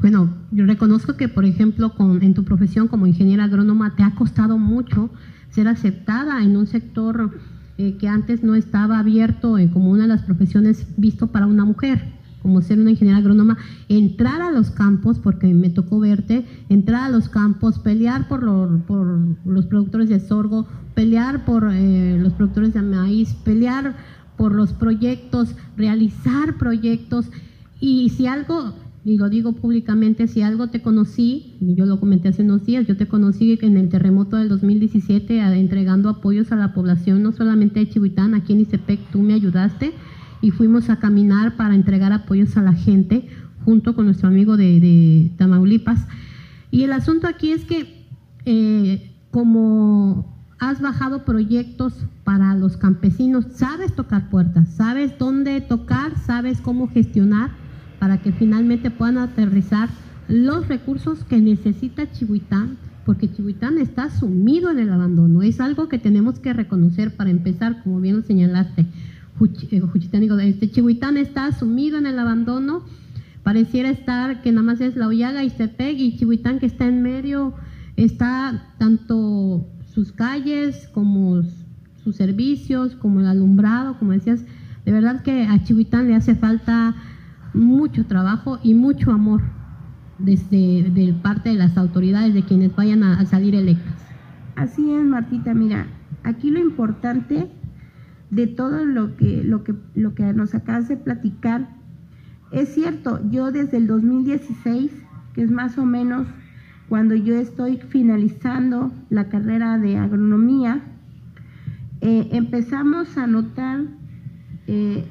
Bueno, 0.00 0.28
yo 0.50 0.66
reconozco 0.66 1.16
que, 1.16 1.28
por 1.28 1.44
ejemplo, 1.44 1.94
con, 1.94 2.22
en 2.22 2.34
tu 2.34 2.44
profesión 2.44 2.88
como 2.88 3.06
ingeniera 3.06 3.44
agrónoma 3.44 3.96
te 3.96 4.02
ha 4.02 4.14
costado 4.14 4.58
mucho 4.58 5.10
ser 5.50 5.68
aceptada 5.68 6.42
en 6.42 6.56
un 6.56 6.66
sector 6.66 7.38
eh, 7.78 7.96
que 7.96 8.08
antes 8.08 8.42
no 8.42 8.54
estaba 8.54 8.98
abierto 8.98 9.58
eh, 9.58 9.70
como 9.72 9.90
una 9.90 10.02
de 10.02 10.08
las 10.08 10.22
profesiones 10.22 10.86
visto 10.96 11.28
para 11.28 11.46
una 11.46 11.64
mujer 11.64 12.14
como 12.44 12.60
ser 12.60 12.78
una 12.78 12.90
ingeniera 12.90 13.20
agrónoma, 13.20 13.56
entrar 13.88 14.42
a 14.42 14.50
los 14.50 14.70
campos, 14.70 15.18
porque 15.18 15.46
me 15.54 15.70
tocó 15.70 15.98
verte, 15.98 16.44
entrar 16.68 17.04
a 17.04 17.08
los 17.08 17.30
campos, 17.30 17.78
pelear 17.78 18.28
por, 18.28 18.42
lo, 18.42 18.82
por 18.86 19.18
los 19.46 19.64
productores 19.64 20.10
de 20.10 20.20
sorgo, 20.20 20.68
pelear 20.94 21.46
por 21.46 21.70
eh, 21.72 22.18
los 22.20 22.34
productores 22.34 22.74
de 22.74 22.82
maíz, 22.82 23.32
pelear 23.46 23.96
por 24.36 24.54
los 24.54 24.74
proyectos, 24.74 25.56
realizar 25.78 26.58
proyectos. 26.58 27.30
Y 27.80 28.10
si 28.10 28.26
algo, 28.26 28.74
y 29.04 29.18
lo 29.18 29.28
digo 29.28 29.52
públicamente, 29.52 30.26
si 30.26 30.40
algo 30.40 30.68
te 30.68 30.80
conocí, 30.80 31.56
y 31.60 31.74
yo 31.74 31.84
lo 31.84 32.00
comenté 32.00 32.28
hace 32.28 32.42
unos 32.42 32.64
días, 32.64 32.86
yo 32.86 32.96
te 32.96 33.06
conocí 33.06 33.58
en 33.60 33.76
el 33.76 33.90
terremoto 33.90 34.38
del 34.38 34.48
2017 34.48 35.42
a, 35.42 35.54
entregando 35.54 36.08
apoyos 36.08 36.52
a 36.52 36.56
la 36.56 36.72
población, 36.72 37.22
no 37.22 37.32
solamente 37.32 37.80
de 37.80 37.88
Chihuitán, 37.90 38.34
aquí 38.34 38.54
en 38.54 38.60
Isepec 38.60 38.98
tú 39.10 39.20
me 39.20 39.34
ayudaste 39.34 39.92
y 40.40 40.52
fuimos 40.52 40.88
a 40.88 41.00
caminar 41.00 41.56
para 41.56 41.74
entregar 41.74 42.12
apoyos 42.12 42.56
a 42.56 42.62
la 42.62 42.72
gente 42.72 43.28
junto 43.66 43.94
con 43.94 44.06
nuestro 44.06 44.28
amigo 44.28 44.56
de, 44.56 44.80
de 44.80 45.32
Tamaulipas. 45.36 46.06
Y 46.70 46.84
el 46.84 46.92
asunto 46.92 47.26
aquí 47.26 47.52
es 47.52 47.64
que 47.66 48.06
eh, 48.46 49.12
como 49.30 50.34
has 50.58 50.80
bajado 50.80 51.26
proyectos 51.26 52.06
para 52.24 52.54
los 52.54 52.78
campesinos, 52.78 53.44
sabes 53.54 53.94
tocar 53.94 54.30
puertas, 54.30 54.68
sabes 54.70 55.18
dónde 55.18 55.60
tocar, 55.60 56.16
sabes 56.24 56.62
cómo 56.62 56.88
gestionar 56.88 57.63
para 58.04 58.18
que 58.18 58.32
finalmente 58.32 58.90
puedan 58.90 59.16
aterrizar 59.16 59.88
los 60.28 60.68
recursos 60.68 61.24
que 61.24 61.38
necesita 61.38 62.12
Chihuitán, 62.12 62.76
porque 63.06 63.32
Chihuitán 63.32 63.78
está 63.78 64.10
sumido 64.10 64.70
en 64.70 64.78
el 64.78 64.92
abandono. 64.92 65.40
Es 65.40 65.58
algo 65.58 65.88
que 65.88 65.98
tenemos 65.98 66.38
que 66.38 66.52
reconocer 66.52 67.16
para 67.16 67.30
empezar, 67.30 67.82
como 67.82 68.02
bien 68.02 68.16
lo 68.16 68.22
señalaste. 68.22 68.84
Eh, 69.70 69.82
este, 70.42 70.70
Chihuitán 70.70 71.16
está 71.16 71.50
sumido 71.52 71.96
en 71.96 72.04
el 72.04 72.18
abandono. 72.18 72.82
Pareciera 73.42 73.88
estar 73.88 74.42
que 74.42 74.52
nada 74.52 74.64
más 74.64 74.82
es 74.82 74.96
la 74.96 75.08
Ollaga 75.08 75.42
y 75.42 75.48
Cepeg 75.48 75.98
y 75.98 76.18
Chihuitán 76.18 76.58
que 76.58 76.66
está 76.66 76.86
en 76.86 77.00
medio, 77.00 77.54
está 77.96 78.74
tanto 78.76 79.66
sus 79.94 80.12
calles 80.12 80.90
como 80.92 81.40
sus 82.02 82.16
servicios, 82.16 82.96
como 82.96 83.20
el 83.20 83.26
alumbrado, 83.28 83.98
como 83.98 84.12
decías. 84.12 84.44
De 84.84 84.92
verdad 84.92 85.22
que 85.22 85.44
a 85.44 85.64
Chihuitán 85.64 86.08
le 86.08 86.16
hace 86.16 86.34
falta 86.34 86.94
mucho 87.54 88.04
trabajo 88.06 88.58
y 88.62 88.74
mucho 88.74 89.12
amor 89.12 89.40
desde 90.18 90.90
de 90.90 91.14
parte 91.22 91.50
de 91.50 91.56
las 91.56 91.76
autoridades 91.76 92.34
de 92.34 92.42
quienes 92.42 92.74
vayan 92.74 93.02
a, 93.02 93.24
salir 93.26 93.54
electas. 93.54 93.94
Así 94.56 94.90
es, 94.92 95.04
Martita. 95.04 95.54
Mira, 95.54 95.86
aquí 96.22 96.50
lo 96.50 96.60
importante 96.60 97.48
de 98.30 98.46
todo 98.46 98.84
lo 98.84 99.16
que, 99.16 99.42
lo 99.44 99.64
que, 99.64 99.74
lo 99.94 100.14
que 100.14 100.32
nos 100.32 100.54
acabas 100.54 100.88
de 100.88 100.96
platicar, 100.96 101.68
es 102.52 102.74
cierto, 102.74 103.20
yo 103.30 103.50
desde 103.50 103.78
el 103.78 103.86
2016, 103.86 104.90
que 105.34 105.42
es 105.42 105.50
más 105.50 105.78
o 105.78 105.84
menos 105.84 106.26
cuando 106.88 107.14
yo 107.14 107.34
estoy 107.34 107.78
finalizando 107.78 108.92
la 109.10 109.28
carrera 109.28 109.78
de 109.78 109.96
agronomía, 109.96 110.82
eh, 112.00 112.28
empezamos 112.32 113.16
a 113.16 113.26
notar 113.26 113.80
eh, 114.66 115.04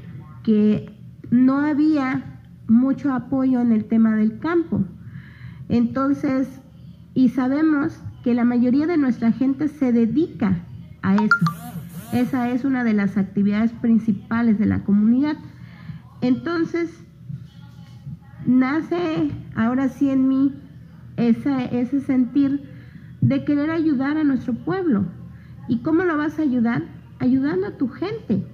que 0.43 0.93
no 1.31 1.59
había 1.59 2.32
mucho 2.67 3.13
apoyo 3.13 3.59
en 3.61 3.71
el 3.71 3.85
tema 3.85 4.15
del 4.15 4.39
campo. 4.39 4.83
Entonces, 5.69 6.47
y 7.13 7.29
sabemos 7.29 7.99
que 8.23 8.33
la 8.33 8.45
mayoría 8.45 8.87
de 8.87 8.97
nuestra 8.97 9.31
gente 9.31 9.67
se 9.67 9.91
dedica 9.91 10.57
a 11.01 11.15
eso. 11.15 11.45
Esa 12.13 12.49
es 12.49 12.63
una 12.63 12.83
de 12.83 12.93
las 12.93 13.17
actividades 13.17 13.71
principales 13.73 14.59
de 14.59 14.65
la 14.65 14.83
comunidad. 14.83 15.35
Entonces, 16.21 17.03
nace 18.45 19.31
ahora 19.55 19.89
sí 19.89 20.09
en 20.09 20.27
mí 20.27 20.53
ese, 21.17 21.79
ese 21.79 21.99
sentir 22.01 22.69
de 23.21 23.43
querer 23.45 23.71
ayudar 23.71 24.17
a 24.17 24.23
nuestro 24.23 24.53
pueblo. 24.53 25.05
¿Y 25.67 25.79
cómo 25.79 26.03
lo 26.03 26.17
vas 26.17 26.39
a 26.39 26.43
ayudar? 26.43 26.83
Ayudando 27.19 27.67
a 27.67 27.77
tu 27.77 27.89
gente. 27.89 28.45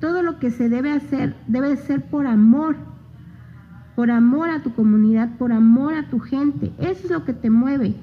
Todo 0.00 0.22
lo 0.22 0.38
que 0.38 0.50
se 0.50 0.68
debe 0.68 0.92
hacer 0.92 1.36
debe 1.46 1.76
ser 1.76 2.04
por 2.06 2.26
amor, 2.26 2.76
por 3.94 4.10
amor 4.10 4.50
a 4.50 4.62
tu 4.62 4.74
comunidad, 4.74 5.36
por 5.36 5.52
amor 5.52 5.94
a 5.94 6.08
tu 6.08 6.18
gente. 6.18 6.72
Eso 6.78 7.04
es 7.04 7.10
lo 7.10 7.24
que 7.24 7.32
te 7.32 7.50
mueve. 7.50 7.94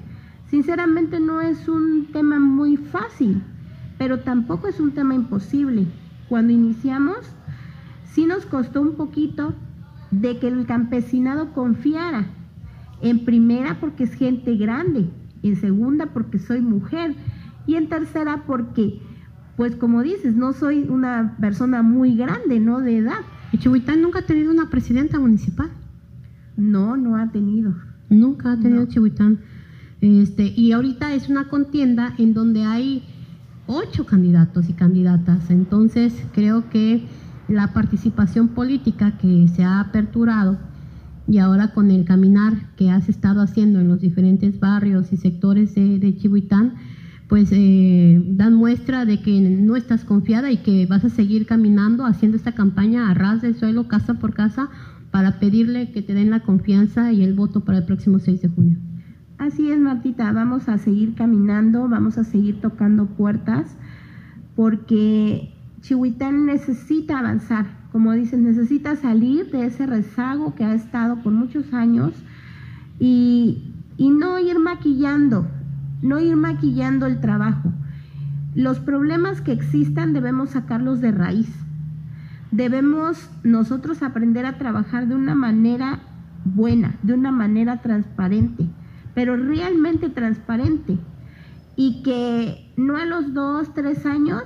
Sinceramente 0.48 1.20
no 1.20 1.40
es 1.40 1.68
un 1.68 2.08
tema 2.12 2.38
muy 2.38 2.76
fácil, 2.76 3.42
pero 3.98 4.20
tampoco 4.20 4.68
es 4.68 4.80
un 4.80 4.92
tema 4.92 5.14
imposible. 5.14 5.86
Cuando 6.28 6.52
iniciamos, 6.52 7.18
sí 8.04 8.26
nos 8.26 8.46
costó 8.46 8.80
un 8.80 8.94
poquito 8.94 9.54
de 10.10 10.38
que 10.38 10.48
el 10.48 10.66
campesinado 10.66 11.52
confiara. 11.52 12.26
En 13.00 13.24
primera 13.24 13.78
porque 13.80 14.04
es 14.04 14.14
gente 14.14 14.56
grande, 14.56 15.08
en 15.42 15.56
segunda 15.56 16.06
porque 16.06 16.38
soy 16.38 16.60
mujer 16.60 17.14
y 17.66 17.76
en 17.76 17.88
tercera 17.88 18.42
porque, 18.46 19.00
pues 19.56 19.76
como 19.76 20.02
dices, 20.02 20.34
no 20.34 20.52
soy 20.52 20.86
una 20.88 21.36
persona 21.40 21.82
muy 21.82 22.16
grande, 22.16 22.60
¿no? 22.60 22.80
De 22.80 22.98
edad. 22.98 23.20
¿Y 23.52 23.58
Chihuitán 23.58 24.02
nunca 24.02 24.20
ha 24.20 24.26
tenido 24.26 24.50
una 24.50 24.70
presidenta 24.70 25.18
municipal? 25.18 25.70
No, 26.56 26.96
no 26.96 27.16
ha 27.16 27.30
tenido. 27.30 27.74
Nunca 28.08 28.52
ha 28.52 28.56
tenido 28.58 28.86
Chihuitán. 28.86 29.40
Este, 30.00 30.52
y 30.56 30.72
ahorita 30.72 31.14
es 31.14 31.28
una 31.28 31.48
contienda 31.48 32.14
en 32.18 32.32
donde 32.32 32.64
hay 32.64 33.02
ocho 33.66 34.06
candidatos 34.06 34.68
y 34.68 34.72
candidatas. 34.72 35.50
Entonces 35.50 36.14
creo 36.32 36.68
que 36.70 37.06
la 37.48 37.72
participación 37.72 38.48
política 38.48 39.18
que 39.18 39.48
se 39.48 39.64
ha 39.64 39.80
aperturado 39.80 40.58
y 41.26 41.38
ahora 41.38 41.72
con 41.72 41.90
el 41.90 42.04
caminar 42.04 42.74
que 42.76 42.90
has 42.90 43.08
estado 43.08 43.40
haciendo 43.40 43.80
en 43.80 43.88
los 43.88 44.00
diferentes 44.00 44.58
barrios 44.58 45.12
y 45.12 45.16
sectores 45.16 45.74
de, 45.74 45.98
de 45.98 46.16
Chihuitán, 46.16 46.74
pues 47.30 47.48
eh, 47.52 48.20
dan 48.26 48.54
muestra 48.54 49.04
de 49.04 49.22
que 49.22 49.40
no 49.40 49.76
estás 49.76 50.04
confiada 50.04 50.50
y 50.50 50.56
que 50.56 50.84
vas 50.86 51.04
a 51.04 51.10
seguir 51.10 51.46
caminando 51.46 52.04
haciendo 52.04 52.36
esta 52.36 52.56
campaña 52.56 53.08
a 53.08 53.14
ras 53.14 53.40
del 53.40 53.54
suelo, 53.54 53.86
casa 53.86 54.14
por 54.14 54.34
casa, 54.34 54.68
para 55.12 55.38
pedirle 55.38 55.92
que 55.92 56.02
te 56.02 56.12
den 56.12 56.30
la 56.30 56.40
confianza 56.40 57.12
y 57.12 57.22
el 57.22 57.34
voto 57.34 57.60
para 57.60 57.78
el 57.78 57.84
próximo 57.84 58.18
6 58.18 58.42
de 58.42 58.48
junio. 58.48 58.78
Así 59.38 59.70
es, 59.70 59.78
Martita, 59.78 60.32
vamos 60.32 60.68
a 60.68 60.76
seguir 60.78 61.14
caminando, 61.14 61.88
vamos 61.88 62.18
a 62.18 62.24
seguir 62.24 62.60
tocando 62.60 63.06
puertas, 63.06 63.76
porque 64.56 65.54
Chihuitán 65.82 66.46
necesita 66.46 67.20
avanzar, 67.20 67.66
como 67.92 68.12
dicen, 68.12 68.42
necesita 68.42 68.96
salir 68.96 69.52
de 69.52 69.66
ese 69.66 69.86
rezago 69.86 70.56
que 70.56 70.64
ha 70.64 70.74
estado 70.74 71.22
por 71.22 71.32
muchos 71.32 71.72
años 71.72 72.12
y, 72.98 73.72
y 73.96 74.10
no 74.10 74.40
ir 74.40 74.58
maquillando, 74.58 75.46
no 76.02 76.20
ir 76.20 76.36
maquillando 76.36 77.06
el 77.06 77.20
trabajo. 77.20 77.72
Los 78.54 78.80
problemas 78.80 79.40
que 79.40 79.52
existan 79.52 80.12
debemos 80.12 80.50
sacarlos 80.50 81.00
de 81.00 81.12
raíz 81.12 81.48
debemos 82.50 83.30
nosotros 83.44 84.02
aprender 84.02 84.44
a 84.44 84.58
trabajar 84.58 85.06
de 85.06 85.14
una 85.14 85.34
manera 85.34 86.00
buena, 86.44 86.96
de 87.02 87.14
una 87.14 87.30
manera 87.30 87.80
transparente, 87.80 88.66
pero 89.14 89.36
realmente 89.36 90.08
transparente. 90.08 90.98
Y 91.76 92.02
que 92.02 92.72
no 92.76 92.96
a 92.96 93.04
los 93.04 93.32
dos, 93.32 93.72
tres 93.74 94.04
años 94.04 94.44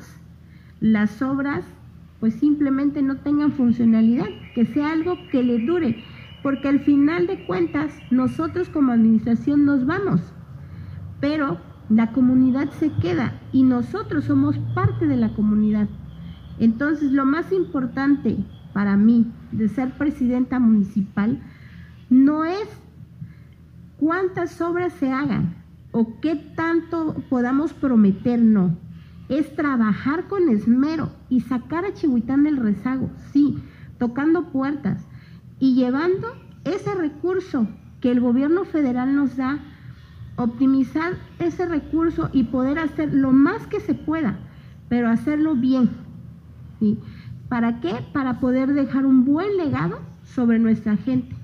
las 0.81 1.23
obras 1.23 1.65
pues 2.21 2.35
simplemente 2.35 3.03
no 3.03 3.17
tengan 3.17 3.53
funcionalidad, 3.53 4.29
que 4.55 4.65
sea 4.65 4.93
algo 4.93 5.19
que 5.31 5.43
le 5.43 5.59
dure, 5.59 6.03
porque 6.43 6.69
al 6.69 6.81
final 6.81 7.27
de 7.27 7.45
cuentas 7.45 7.93
nosotros 8.11 8.71
como 8.71 8.93
administración 8.93 9.67
nos 9.67 9.85
vamos, 9.85 10.23
pero 11.25 11.57
la 11.89 12.13
comunidad 12.13 12.69
se 12.73 12.91
queda 12.93 13.41
y 13.51 13.63
nosotros 13.63 14.25
somos 14.25 14.59
parte 14.75 15.07
de 15.07 15.17
la 15.17 15.33
comunidad. 15.33 15.89
Entonces, 16.59 17.13
lo 17.13 17.25
más 17.25 17.51
importante 17.51 18.45
para 18.75 18.99
mí 18.99 19.33
de 19.51 19.71
ser 19.71 19.97
presidenta 19.97 20.59
municipal 20.59 21.41
no 22.11 22.45
es 22.45 22.69
cuántas 23.97 24.61
obras 24.61 24.93
se 25.01 25.13
hagan 25.13 25.55
o 25.93 26.21
qué 26.21 26.37
tanto 26.37 27.15
podamos 27.31 27.73
prometer, 27.73 28.43
no. 28.43 28.77
Es 29.31 29.57
trabajar 29.57 30.29
con 30.29 30.51
esmero 30.51 31.09
y 31.31 31.41
sacar 31.41 31.87
a 31.87 31.95
Chihuitán 31.95 32.45
del 32.45 32.59
rezago, 32.59 33.09
sí, 33.33 33.63
tocando 33.97 34.51
puertas 34.53 35.07
y 35.59 35.75
llevando 35.75 36.29
ese 36.65 36.95
recurso 36.95 37.67
que 38.03 38.11
el 38.11 38.21
gobierno 38.21 38.67
federal 38.67 39.17
nos 39.17 39.39
da, 39.39 39.59
optimizar 40.37 41.15
ese 41.39 41.67
recurso 41.67 42.31
y 42.33 42.45
poder 42.45 42.79
hacer 42.79 43.13
lo 43.13 43.33
más 43.33 43.67
que 43.67 43.81
se 43.81 43.95
pueda, 43.95 44.39
pero 44.89 45.09
hacerlo 45.09 45.55
bien, 45.55 45.91
¿Para 47.49 47.81
qué? 47.81 47.95
Para 48.13 48.41
poder 48.41 48.73
dejar 48.75 49.07
un 49.07 49.25
buen 49.25 49.57
legado 49.57 50.01
sobre 50.25 50.59
nuestra 50.59 50.97
gente. 50.97 51.35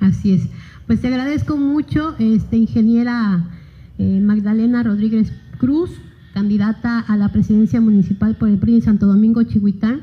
Así 0.00 0.34
es. 0.34 0.48
Pues 0.86 1.00
te 1.00 1.08
agradezco 1.08 1.56
mucho, 1.56 2.14
este, 2.18 2.56
ingeniera 2.56 3.50
eh, 3.98 4.20
Magdalena 4.20 4.82
Rodríguez 4.82 5.32
Cruz, 5.58 5.90
candidata 6.34 7.00
a 7.00 7.16
la 7.16 7.30
presidencia 7.30 7.80
municipal 7.80 8.36
por 8.36 8.48
el 8.48 8.58
PRI 8.58 8.76
en 8.76 8.82
Santo 8.82 9.06
Domingo, 9.06 9.42
Chihuitán, 9.42 10.02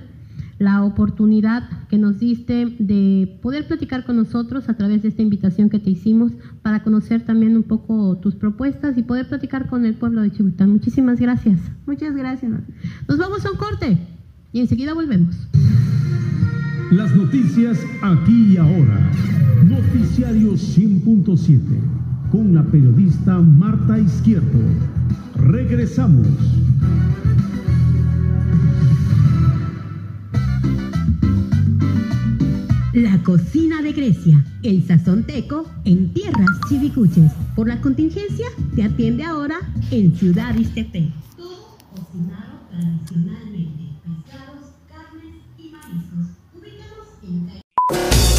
la 0.57 0.83
oportunidad 0.83 1.69
que 1.89 1.97
nos 1.97 2.19
diste 2.19 2.75
de 2.79 3.39
poder 3.41 3.67
platicar 3.67 4.05
con 4.05 4.15
nosotros 4.15 4.69
a 4.69 4.75
través 4.75 5.01
de 5.01 5.09
esta 5.09 5.21
invitación 5.21 5.69
que 5.69 5.79
te 5.79 5.89
hicimos 5.89 6.31
para 6.61 6.83
conocer 6.83 7.25
también 7.25 7.57
un 7.57 7.63
poco 7.63 8.17
tus 8.17 8.35
propuestas 8.35 8.97
y 8.97 9.03
poder 9.03 9.27
platicar 9.27 9.67
con 9.67 9.85
el 9.85 9.95
pueblo 9.95 10.21
de 10.21 10.31
Chihuitán. 10.31 10.69
Muchísimas 10.69 11.19
gracias. 11.19 11.59
Muchas 11.85 12.15
gracias. 12.15 12.51
Nos 13.07 13.17
vamos 13.17 13.45
a 13.45 13.51
un 13.51 13.57
corte 13.57 13.97
y 14.53 14.61
enseguida 14.61 14.93
volvemos. 14.93 15.35
Las 16.91 17.15
noticias 17.15 17.79
aquí 18.01 18.53
y 18.53 18.57
ahora. 18.57 19.11
Noticiario 19.63 20.53
100.7 20.53 21.59
con 22.31 22.53
la 22.53 22.63
periodista 22.63 23.39
Marta 23.39 23.97
Izquierdo. 23.97 24.59
Regresamos. 25.35 26.27
La 32.95 33.21
cocina 33.23 33.81
de 33.81 33.91
Grecia, 33.91 34.45
el 34.63 34.87
sazón 34.87 35.25
teco 35.25 35.69
en 35.83 36.13
tierras 36.13 36.47
chivicuches. 36.69 37.29
Por 37.53 37.67
la 37.67 37.81
contingencia, 37.81 38.47
te 38.73 38.83
atiende 38.83 39.25
ahora 39.25 39.59
en 39.91 40.17
Ciudad 40.17 40.55
Iztepec. 40.55 41.11
Todo 41.35 41.77
cocinado 41.93 42.61
tradicionalmente. 42.71 43.89
Pescados, 44.01 44.59
carnes 44.87 45.35
y 45.57 45.71
mariscos. 45.71 46.27
Ubícanos 46.57 47.07
en 47.21 47.51